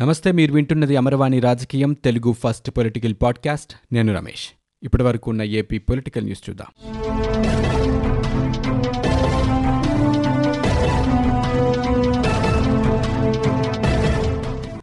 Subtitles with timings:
[0.00, 3.94] నమస్తే మీరు వింటున్నది అమరవాణి రాజకీయం తెలుగు ఫస్ట్ పొలిటికల్ పాడ్కాస్ట్.
[3.94, 4.48] నేను రమేష్.
[4.82, 6.66] ఇప్పటి వరకు ఉన్న ఏపీ పొలిటికల్ న్యూస్ చూద్దాం.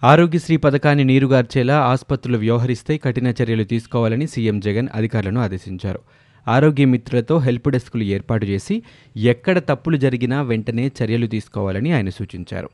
[0.03, 5.99] ఆరోగ్యశ్రీ పథకాన్ని నీరుగార్చేలా ఆసుపత్రులు వ్యవహరిస్తే కఠిన చర్యలు తీసుకోవాలని సీఎం జగన్ అధికారులను ఆదేశించారు.
[6.47, 8.83] ఆరోగ్య మిత్రులతో హెల్ప్ డెస్కులు ఏర్పాటు చేసి
[9.17, 12.69] ఎక్కడ తప్పులు జరిగినా వెంటనే చర్యలు తీసుకోవాలని ఆయన సూచించారు.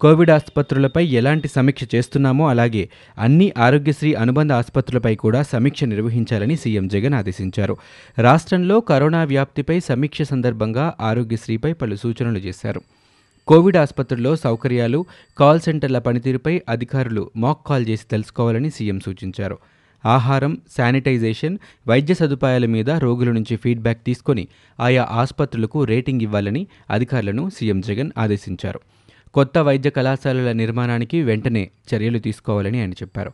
[0.00, 2.88] కోవిడ్ ఆసుపత్రులపై ఎలాంటి సమీక్ష చేస్తున్నామో అలాగే
[3.18, 7.76] అన్ని ఆరోగ్యశ్రీ అనుబంధ ఆసుపత్రులపై కూడా సమీక్ష నిర్వహించాలని సీఎం జగన్ ఆదేశించారు.
[8.18, 12.82] రాష్ట్రంలో కరోనా వ్యాప్తిపై సమీక్ష సందర్భంగా ఆరోగ్యశ్రీపై పలు సూచనలు చేశారు.
[13.46, 15.06] కోవిడ్ ఆసుపత్రుల్లో సౌకర్యాలు
[15.38, 19.58] కాల్ సెంటర్ల పనితీరుపై అధికారులు మాక్ కాల్ చేసి తెలుసుకోవాలని సీఎం సూచించారు.
[20.06, 21.58] ఆహారం శానిటైజేషన్
[21.88, 24.48] వైద్య సదుపాయాల మీద రోగుల నుంచి ఫీడ్బ్యాక్ తీసుకొని
[24.80, 28.80] ఆయా ఆసుపత్రులకు రేటింగ్ ఇవ్వాలని అధికారులను సీఎం జగన్ ఆదేశించారు.
[29.34, 33.32] కొత్త వైద్య కళాశాలల నిర్మాణానికి వెంటనే చర్యలు తీసుకోవాలని ఆయన చెప్పారు.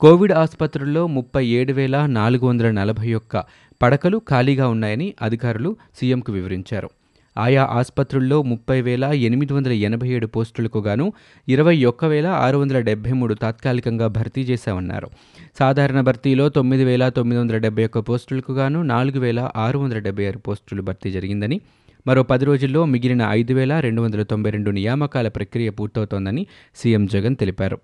[0.00, 3.44] కోవిడ్ ఆసుపత్రుల్లో ముప్పై ఏడు వేల నాలుగు వందల నలభై ఒక్క
[3.82, 6.90] పడకలు ఖాళీగా ఉన్నాయని అధికారులు సీఎంకు వివరించారు.
[7.38, 11.12] ఆయా ఆసుపత్రుల్లో ముప్పై వేల ఎనిమిది వందల ఎనభై ఏడు పోస్టులకు గాను
[11.48, 15.10] ఇరవై ఒక్క వేల ఆరు వందల డెబ్బై మూడు తాత్కాలికంగా భర్తీ చేశామన్నారు.
[15.58, 20.26] సాధారణ భర్తీలో తొమ్మిది వేల తొమ్మిది వందల డెబ్బై ఒక్క పోస్టులకు గాను నాలుగు వేల ఆరు వందల డెబ్బై
[20.26, 21.60] ఆరు పోస్టులు భర్తీ జరిగిందని
[22.06, 27.36] మరో పది రోజుల్లో మిగిలిన ఐదు వేల రెండు వందల తొంభై రెండు నియామకాల ప్రక్రియ పూర్తవుతోందని సీఎం జగన్
[27.36, 27.78] తెలిపారు.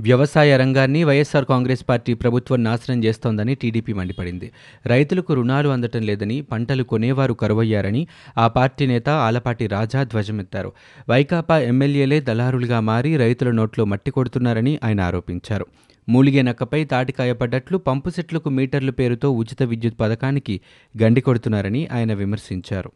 [0.00, 4.50] వ్యవసాయ రంగాన్ని వైఎస్ఆర్ కాంగ్రెస్ పార్టీ ప్రభుత్వం నాశనం చేస్తోందని టీడీపీ మండిపడింది.
[4.86, 8.06] రైతులకు రుణాలు అందటం లేదని పంటలు కొనేవారు కరువయ్యారని
[8.38, 10.72] ఆ పార్టీ నేత ఆలపాటి రాజా ధ్వజమెత్తారు.
[11.08, 15.66] వైకాపా ఎమ్మెల్యేలే దళారులుగా మారి రైతుల నోట్లో మట్టి కొడుతున్నారని ఆయన ఆరోపించారు.
[16.08, 20.60] మూలిగే నక్కపై తాటికాయ పడ్డట్లు పంపు సెట్లకు మీటర్ల పేరుతో ఉచిత విద్యుత్ పథకానికి
[21.02, 22.92] గండి కొడుతున్నారని ఆయన విమర్శించారు.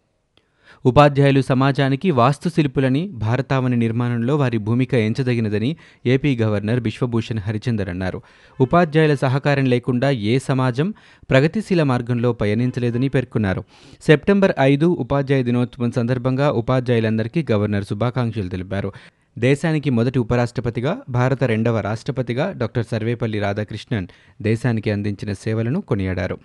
[0.87, 8.23] ఉపాధ్యాయులు సమాజానికి వాస్తుశిల్పులని భారతావని నిర్మాణంలో వారి భూమిక ఎంచదగినదని ఏపీ గవర్నర్ బిశ్వభూషణ్ హరిచందర్ అన్నారు.
[8.61, 10.95] ఉపాధ్యాయుల సహకారం లేకుండా ఏ సమాజం
[11.31, 13.65] ప్రగతిశీల మార్గంలో పయనించలేదని పేర్కొన్నారు.
[14.03, 18.93] సెప్టెంబర్ ఐదు ఉపాధ్యాయ దినోత్సవం సందర్భంగా ఉపాధ్యాయులందరికీ గవర్నర్ శుభాకాంక్షలు తెలిపారు.
[19.39, 24.07] దేశానికి మొదటి ఉపరాష్ట్రపతిగా భారత రెండవ రాష్ట్రపతిగా డాక్టర్ సర్వేపల్లి రాధాకృష్ణన్
[24.43, 26.39] దేశానికి అందించిన సేవలను కొనియాడారు.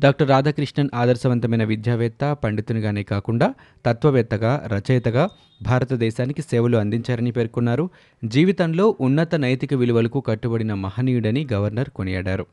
[0.00, 3.54] డాక్టర్ రాధాకృష్ణన్ ఆదర్శవంతమైన విద్యావేత్త పండితునిగానే కాకుండా
[3.86, 5.28] తత్వవేత్తగా రచయితగా
[5.62, 7.90] భారతదేశానికి సేవలు అందించారని పేర్కొన్నారు.
[8.24, 12.46] జీవితంలో ఉన్నత నైతిక విలువలకు కట్టుబడిన మహనీయుడని గవర్నర్ కొనియాడారు.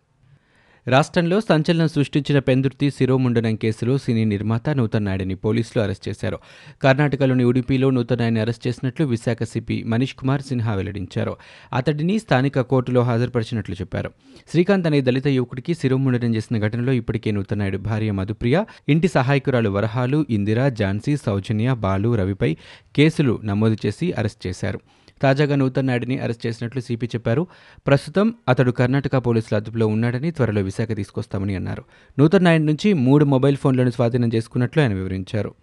[0.90, 6.40] రాష్ట్రంలో సంచలనం సృష్టించిన పెందుర్తి శిరోముండనం కేసులో సినీ నిర్మాత నూతన్ నాయుడిని పోలీసులు అరెస్ట్ చేశారు.
[6.82, 11.38] కర్ణాటకలోని ఉడిపిలో నూతన్ నాయుడిని అరెస్ట్ చేసినట్లు విశాఖ సిపి మనీష్ కుమార్ సిన్హా వెల్లడించారు.
[11.74, 14.12] అతడిని స్థానిక కోర్టులో హాజరుపరిచినట్లు చెప్పారు.
[14.52, 20.26] శ్రీకాంత్ అనే దళిత యువకుడికి శిరోముండనం చేసిన ఘటనలో ఇప్పటికే నూతన్ నాయుడు భార్య మధుప్రియ ఇంటి సహాయకురాలు వరహాలు
[20.30, 22.58] ఇందిరా ఝాన్సీ సౌజన్య బాలు రవిపై
[22.96, 24.80] కేసులు నమోదు చేసి అరెస్ట్ చేశారు.
[25.22, 27.48] తాజాగా నూతన్ నాయుడిని అరెస్ట్ చేసినట్లు సిపి చెప్పారు.
[27.88, 31.84] ప్రస్తుతం అతడు కర్ణాటక పోలీసుల అదుపులో ఉన్నాడని త్వరలో విశాఖ తీసుకొస్తామని అన్నారు.
[32.20, 35.54] నూతన్ నాయుడు నుంచి మూడు మొబైల్ ఫోన్లను స్వాధీనం చేసుకున్నట్లు ఆయన వివరించారు.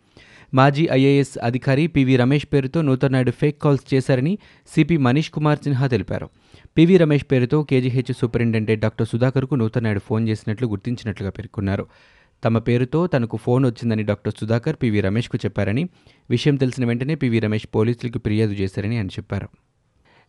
[0.54, 4.38] మాజీ ఐఏఎస్ అధికారి పివి రమేష్ పేరుతో నూతన్ నాయుడు ఫేక్ కాల్స్ చేశారని
[4.74, 6.28] సిపి మనీష్ కుమార్ సిన్హా తెలిపారు.
[6.78, 11.86] పివి రమేష్ పేరుతో కేజీహెచ్ సూపరింటెండెంట్ డాక్టర్ సుధాకర్కు నూతన్ నాయుడు ఫోన్ చేసినట్లు గుర్తించినట్లుగా పేర్కొన్నారు.
[12.44, 15.88] తమ పేరుతో తనకు ఫోన్ వచ్చిందని డాక్టర్ సుధాకర్ పివి రమేష్కు చెప్పారని
[16.30, 19.48] విషయం తెలిసిన వెంటనే పివి రమేష్ పోలీసులకు ఫిర్యాదు చేశారని ఆయన చెప్పారు.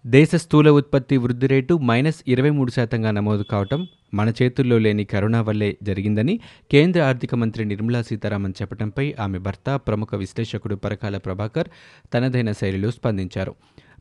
[0.07, 5.41] దేశ స్థూల ఉత్పత్తి వృద్ధి రేటు మైనస్ ఇరవై మూడు శాతంగా నమోదు కావటం మన చేతుల్లో లేని కరోనా
[5.41, 6.39] వల్లే జరిగిందని
[6.71, 11.67] కేంద్ర ఆర్థిక మంత్రి నిర్మలా సీతారామన్ చెప్పడంపై ఆమె భర్త ప్రముఖ విశ్లేషకుడు పరకాల ప్రభాకర్
[12.13, 13.55] తనదైన శైలిలో స్పందించారు.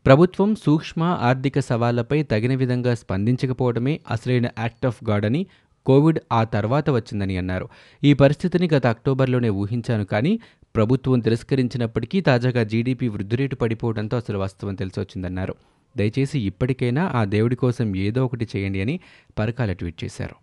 [0.06, 5.46] ప్రభుత్వం సూక్ష్మ ఆర్థిక సవాళ్ళపై తగిన విధంగా స్పందించకపోవడమే అసలైన యాక్ట్ ఆఫ్ గాడ్ అని
[5.86, 7.68] కోవిడ్ ఆ తర్వాత వచ్చిందని అన్నారు.
[8.04, 10.32] ఈ పరిస్థితిని గత అక్టోబర్లోనే ఊహించాను కానీ
[10.76, 15.54] ప్రభుత్వం తిరస్కరించినప్పటికీ తాజాగా జీడీపీ వృద్ధి రేటు పడిపోవడంతో అసలు వాస్తవం తెలిసొచ్చిందన్నారు.
[15.96, 19.00] దయచేసి ఇప్పటికైనా ఆ దేవుడి కోసం ఏదో ఒకటి చేయండి అని
[19.38, 20.36] పరకాల ట్వీట్ చేశారు.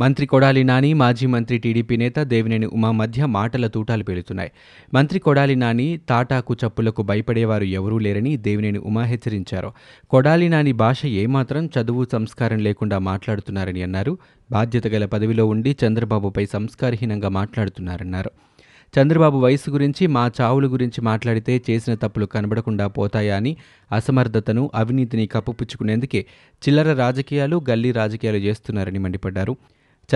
[0.00, 4.50] మంత్రి కొడాలి నాని మాజీ మంత్రి టీడీపీ నేత దేవినేని ఉమా మధ్య మాటల తూటాలు పేలుతున్నాయి.
[4.94, 9.72] మంత్రి కొడాలి నాని తాటాకు చప్పులకు భయపడేవారు ఎవరూ లేరని దేవినేని ఉమా హెచ్చరించారు.
[10.10, 14.18] కొడాలి నాని భాష ఏమాత్రం చదువు సంస్కారం లేకుండా మాట్లాడుతున్నారని అన్నారు.
[14.50, 18.30] బాధ్యత గల పదవిలో ఉండి చంద్రబాబుపై సంస్కారహీనంగా మాట్లాడుతున్నారన్నారు.
[18.94, 23.56] చంద్రబాబు వయసు గురించి మా చావుల గురించి మాట్లాడితే చేసిన తప్పులు కనబడకుండా పోతాయా అని
[23.92, 26.26] అసమర్థతను అవినీతిని కప్పుపుచ్చుకునేందుకే
[26.62, 29.56] చిల్లర రాజకీయాలు గల్లీ రాజకీయాలు చేస్తున్నారని మండిపడ్డారు.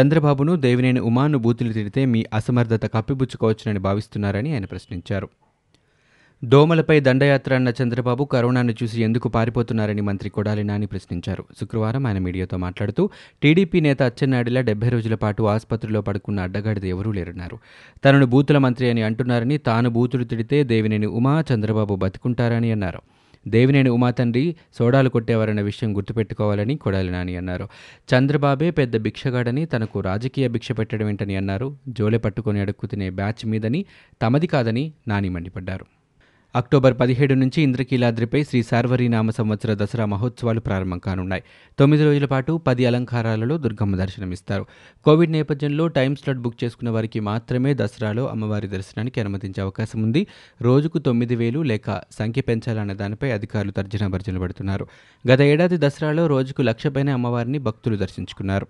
[0.01, 5.29] చంద్రబాబును దేవినేని ఉమాను బూతులు తిడితే మీ అసమర్థత కప్పిపుచ్చుకోవచ్చునని భావిస్తున్నారని ఆయన ప్రశ్నించారు.
[6.45, 11.45] దోమలపై దండయాత్ర అన్న చంద్రబాబు కరోనాను చూసి ఎందుకు పారిపోతున్నారని మంత్రి కొడాలి నాని ప్రశ్నించారు.
[11.61, 13.11] శుక్రవారం ఆయన మీడియాతో మాట్లాడుతూ
[13.43, 17.59] టీడీపీ నేత అచ్చెన్నాయుడుల డెబ్బై రోజుల పాటు ఆసుపత్రిలో పడుకున్న అడ్డగాడిద ఎవరూ లేరన్నారు.
[18.05, 23.03] తనను బూతుల మంత్రి అని అంటున్నారని తాను బూతులు తిడితే దేవినేని ఉమా చంద్రబాబు బతుకుంటారని అన్నారు.
[23.49, 27.69] దేవినేని ఉమాతండ్రి సోడాలు కొట్టేవారన్న విషయం గుర్తుపెట్టుకోవాలని కొడాలి నాని అన్నారు.
[28.15, 31.77] చంద్రబాబే పెద్ద భిక్షగాడని తనకు రాజకీయ భిక్ష పెట్టడం ఏంటని అన్నారు.
[31.89, 33.85] జోలె పట్టుకొని అడుక్కు తినే బ్యాచ్ మీదని
[34.23, 36.04] తమది కాదని నాని మండిపడ్డారు.
[36.55, 41.43] అక్టోబర్ పదిహేడు నుంచి ఇంద్రకీలాద్రిపై శ్రీ సార్వరీనామ సంవత్సర దసరా మహోత్సవాలు ప్రారంభం కానున్నాయి.
[41.79, 44.67] తొమ్మిది రోజుల పాటు పది అలంకారాలలో దుర్గమ్మ దర్శనమిస్తారు.
[45.05, 50.27] కోవిడ్ నేపథ్యంలో టైం స్లాట్ బుక్ చేసుకున్న వారికి మాత్రమే దసరాలో అమ్మవారి దర్శనానికి అనుమతించే అవకాశం ఉంది.
[50.63, 54.87] రోజుకు తొమ్మిది వేలు లేక సంఖ్య పెంచాలన్న దానిపై అధికారులు తర్జన భర్జన పడుతున్నారు.
[55.31, 58.67] గత ఏడాది దసరాలో రోజుకు లక్షపైనే అమ్మవారిని భక్తులు దర్శించుకున్నారు.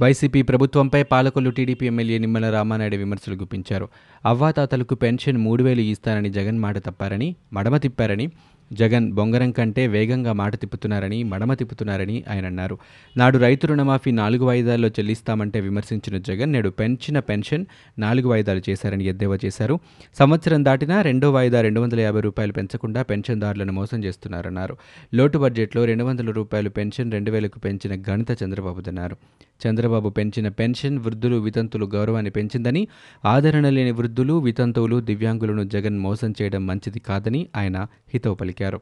[0.00, 3.88] వైసీపీ ప్రభుత్వంపై పాలకొల్లు టీడీపీ ఎమ్మెల్యే నిమ్మల రామానాయుడు విమర్శలు గుప్పించారు.
[4.26, 8.26] అవ్వాతాతలకు పెన్షన్ మూడు వేలు ఇస్తానని జగన్ మాట తప్పారని మడమ తిప్పారని
[8.72, 12.78] జగన్ బొంగరం కంటే వేగంగా మాట తిప్పుతున్నారని మడమ తిప్పుతున్నారని ఆయన అన్నారు.
[13.16, 17.66] నాడు రైతు రుణమాఫీ నాలుగు వాయిదాల్లో చెల్లిస్తామంటే విమర్శించిన జగన్ నేడు పెంచిన పెన్షన్
[17.98, 19.78] నాలుగు వాయిదాలు చేశారని ఎద్దేవా చేశారు.
[20.18, 24.76] సంవత్సరం దాటినా రెండో వాయిదా రెండు వందల యాభై రూపాయలు పెంచకుండా పెన్షన్దారులను మోసం చేస్తున్నారన్నారు.
[25.14, 29.16] లోటు బడ్జెట్లో రెండు వందల రూపాయలు పెన్షన్ రెండు వేలకు పెంచిన ఘనత చంద్రబాబుదన్నారు
[29.66, 32.88] చంద్రబాబు పెంచిన పెన్షన్ వృద్ధులు వితంతులు గౌరవాన్ని పెంచిందని
[33.24, 38.78] ఆదరణ లేని వృద్ధులు వితంతువులు దివ్యాంగులను జగన్ మోసం చేయడం మంచిది కాదని ఆయన హితవు పలికారు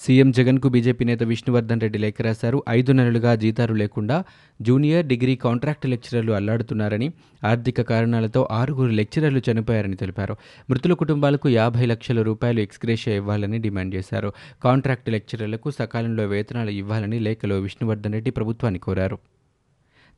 [0.00, 2.58] సీఎం జగన్కు బీజేపీ నేత విష్ణువర్ధన్ రెడ్డి లేఖ రాశారు.
[2.68, 4.16] ఐదు నెలలుగా జీతాలు లేకుండా
[4.62, 7.08] జూనియర్ డిగ్రీ కాంట్రాక్ట్ లెక్చరర్లు అల్లాడుతున్నారని
[7.44, 10.36] ఆర్థిక కారణాలతో ఆరుగురు లెక్చరర్లు చనిపోయారని తెలిపారు.
[10.70, 14.32] మృతుల కుటుంబాలకు యాభై లక్షల రూపాయలు ఎక్స్గ్రేషియా ఇవ్వాలని డిమాండ్ చేశారు.
[14.64, 19.18] కాంట్రాక్ట్ లెక్చరర్లకు సకాలంలో వేతనాలు ఇవ్వాలని లేఖలో విష్ణువర్ధన్ రెడ్డి ప్రభుత్వాన్ని కోరారు.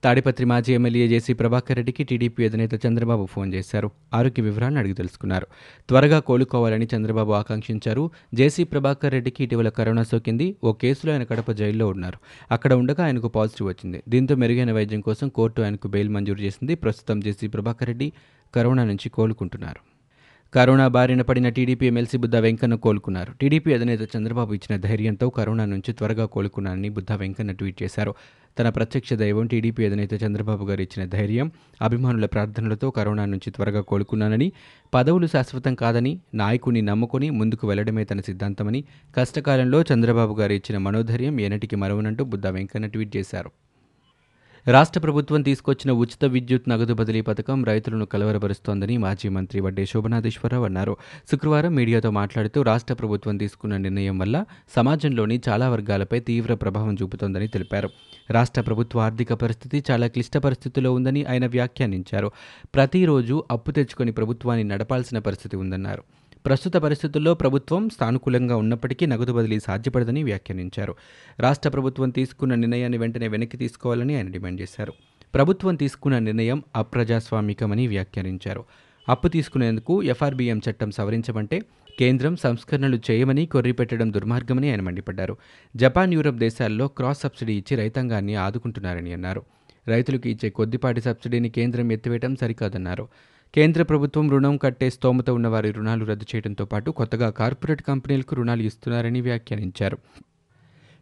[0.04, 3.90] తాడిపత్రి మాజీ ఎమ్మెల్యే జేసీ ప్రభాకర్ రెడ్డికి టీడీపీ అధినేత చంద్రబాబు ఫోన్ చేశారు.
[4.14, 5.46] ఆరోగ్య వివరాలను అడిగి తెలుసుకున్నారు.
[5.88, 8.10] త్వరగా కోలుకోవాలని చంద్రబాబు ఆకాంక్షించారు.
[8.34, 10.56] జేసీ ప్రభాకర్ రెడ్డికి ఇటీవల కరోనా సోకింది.
[10.64, 12.18] ఓ కేసులో ఆయన కడప జైల్లో ఉన్నారు.
[12.50, 14.02] అక్కడ ఉండగా ఆయనకు పాజిటివ్ వచ్చింది.
[14.08, 16.74] దీంతో మెరుగైన వైద్యం కోసం కోర్టు ఆయనకు బెయిల్ మంజూరు చేసింది.
[16.74, 18.12] ప్రస్తుతం జేసీ ప్రభాకర్ రెడ్డి
[18.54, 19.93] కరోనా నుంచి కోలుకుంటున్నారు.
[20.54, 23.32] కరోనా బారిన పడిన టీడీపీ ఎమ్మెల్సీ బుద్ధ వెంకన్న కోలుకున్నారు.
[23.32, 28.14] టీడీపీ అధినేత చంద్రబాబు ఇచ్చిన ధైర్యంతో కరోనా నుంచి త్వరగా కోలుకున్నానని బుద్ధ వెంకన్న ట్వీట్ చేశారు.
[28.58, 31.50] తన ప్రత్యక్ష దైవం టీడీపీ అధినేత చంద్రబాబు గారు ఇచ్చిన ధైర్యం
[31.82, 34.52] అభిమానుల ప్రార్థనలతో కరోనా నుంచి త్వరగా కోలుకున్నానని
[34.94, 38.84] పదవులు శాశ్వతం కాదని నాయకుని నమ్ముకుని ముందుకు వెళ్ళడమే తన సిద్ధాంతమని
[39.16, 43.52] కష్టకాలంలో చంద్రబాబు గారు ఇచ్చిన మనోధైర్యం ఎనటికి మరవనంటూ బుద్ధ వెంకన్న ట్వీట్ చేశారు.
[44.66, 50.96] రాష్ట్ర ప్రభుత్వం తీసుకొచ్చిన ఉచిత విద్యుత్ నగదు బదిలీ పథకం రైతులను కలవరపరుస్తోందని మాజీ మంత్రి వడ్డే శోభనాథేశ్వరరావు అన్నారు.
[51.30, 54.44] శుక్రవారం మీడియాతో మాట్లాడుతూ రాష్ట్ర ప్రభుత్వం తీసుకున్న నిర్ణయం వల్ల
[54.76, 57.90] సమాజంలోని చాలా వర్గాలపై తీవ్ర ప్రభావం చూపుతోందని తెలిపారు.
[58.30, 62.30] రాష్ట్ర ప్రభుత్వ ఆర్థిక పరిస్థితి చాలా క్లిష్ట పరిస్థితిలో ఉందని ఆయన వ్యాఖ్యానించారు.
[62.74, 66.02] ప్రతిరోజు అప్పు తెచ్చుకొని ప్రభుత్వాన్ని నడపాల్సిన పరిస్థితి ఉందన్నారు.
[66.46, 70.94] ప్రస్తుత పరిస్థితుల్లో ప్రభుత్వం సానుకూలంగా ఉన్నప్పటికీ నగదు బదిలీ సాధ్యపడదని వ్యాఖ్యానించారు.
[71.40, 74.92] రాష్ట్ర ప్రభుత్వం తీసుకున్న నిర్ణయాన్ని వెంటనే వెనక్కి తీసుకోవాలని ఆయన డిమాండ్ చేశారు.
[75.34, 78.64] ప్రభుత్వం తీసుకున్న నిర్ణయం అప్రజాస్వామికమని వ్యాఖ్యానించారు.
[79.08, 81.60] అప్పు తీసుకునేందుకు ఎఫ్ఆర్బిఎం చట్టం సవరించమంటే
[81.98, 85.36] కేంద్రం సంస్కరణలు చేయమని కొర్రిపెట్టడం దుర్మార్గమని ఆయన మండిపడ్డారు.
[85.76, 89.42] జపాన్ యూరప్ దేశాల్లో క్రాస్ సబ్సిడీ ఇచ్చి రైతాంగాన్ని ఆదుకుంటున్నారని అన్నారు.
[89.88, 93.08] రైతులకు ఇచ్చే కొద్దిపాటి సబ్సిడీని కేంద్రం ఎత్తివేయడం సరికాదన్నారు.
[93.54, 98.62] కేంద్ర ప్రభుత్వం రుణం కట్టే స్తోమత ఉన్న వారి రుణాలు రద్దు చేయడంతో పాటు కొత్తగా కార్పొరేట్ కంపెనీలకు రుణాలు
[98.62, 99.98] ఇస్తున్నారని వ్యాఖ్యానించారు.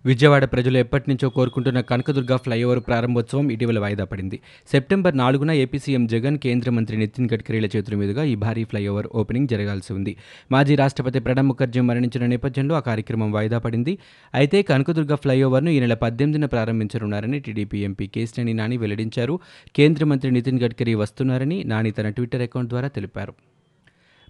[0.05, 4.41] విజయవాడ ప్రజలు ఎప్పటి నుంచో కోరుకుంటున్న కనకదుర్గ ఫ్లైఓవర్ ప్రారంభోత్సవం ఇటీవల వాయిదా పడింది.
[4.73, 9.49] సెప్టెంబర్ నాలుగున ఏపీ సీఎం జగన్ కేంద్ర మంత్రి నితిన్ గడ్కరీల చేతుల మీదుగా ఈ భారీ ఫ్లైఓవర్ ఓపెనింగ్
[9.49, 10.17] జరగాల్సి ఉంది.
[10.53, 13.99] మాజీ రాష్ట్రపతి ప్రణబ్ ముఖర్జీ మరణించిన నేపథ్యంలో ఆ కార్యక్రమం వాయిదా పడింది.
[14.35, 19.41] అయితే కనకదుర్గ ఫ్లైఓవర్ను ఈ నెల పద్దెనిమిదిన ప్రారంభించనున్నారని టీడీపీ ఎంపీ కేసినేని నాని వెల్లడించారు.
[19.75, 23.52] కేంద్ర మంత్రి నితిన్ గడ్కరీ వస్తున్నారని నాని తన ట్విట్టర్ అకౌంట్ ద్వారా తెలిపారు.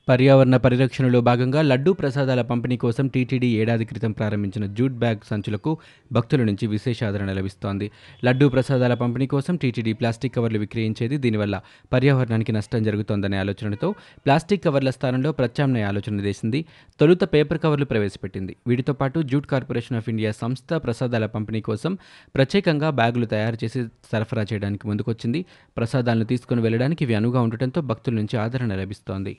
[0.09, 5.79] పర్యావరణ పరిరక్షణలో భాగంగా లడ్డూ ప్రసాదాల పంపిణీ కోసం టీటీడీ ఏడాది క్రితం ప్రారంభించిన జూట్ బ్యాగ్ సంచులకు
[6.13, 7.91] భక్తుల నుంచి విశేష ఆదరణ లభిస్తోంది.
[8.25, 11.61] లడ్డూ ప్రసాదాల పంపిణీ కోసం టీటీడీ ప్లాస్టిక్ కవర్లు విక్రయించేది దీనివల్ల
[11.93, 13.91] పర్యావరణానికి నష్టం జరుగుతోందనే ఆలోచనతో
[14.25, 16.65] ప్లాస్టిక్ కవర్ల స్థానంలో ప్రత్యామ్నాయ ఆలోచన చేసింది
[17.01, 18.57] తొలుత పేపర్ కవర్లు ప్రవేశపెట్టింది.
[18.67, 21.95] వీటితో పాటు జూట్ కార్పొరేషన్ ఆఫ్ ఇండియా సంస్థ ప్రసాదాల పంపిణీ కోసం
[22.35, 25.45] ప్రత్యేకంగా బ్యాగులు తయారు చేసి సరఫరా చేయడానికి ముందుకొచ్చింది.
[25.77, 29.35] ప్రసాదాలను తీసుకుని వెళ్ళడానికి ఇవి అనువుగా ఉండటంతో భక్తుల నుంచి ఆదరణ లభిస్తోంది.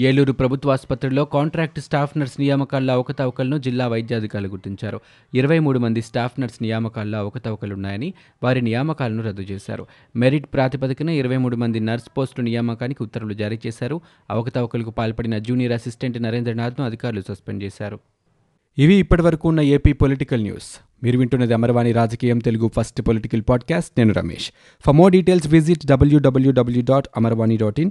[0.00, 5.00] ఏలూరు ప్రభుత్వ ఆసుపత్రిలో కాంట్రాక్ట్ స్టాఫ్ నర్స్ నియామకాల్లో అవకతవకలను జిల్లా వైద్యాధికారులు గుర్తించారు.
[5.34, 9.86] ఇరవై మూడు మంది స్టాఫ్ నర్స్ నియామకాల్లో అవకతవకలున్నాయని వారి నియామకాలను రద్దు చేశారు.
[10.16, 14.00] మెరిట్ ప్రాతిపదికన ఇరవై మూడు మంది నర్స్ పోస్టు నియామకానికి ఉత్తర్వులు జారీ చేశారు.
[14.30, 17.98] అవకతవకలకు పాల్పడిన జూనియర్ అసిస్టెంట్ నరేంద్రనాథ్ను అధికారులు సస్పెండ్ చేశారు.
[18.78, 20.80] ఇవి ఇప్పటివరకు ఉన్న ఏపీ పొలిటికల్ న్యూస్.
[21.02, 23.90] మీరు వింటున్నది అమరవాణి రాజకీయం తెలుగు ఫస్ట్ పొలిటికల్ పాడ్కాస్ట్.
[23.98, 24.52] నేను Ramesh.
[24.86, 27.90] For more details visit W W W dot Amarvani dot in.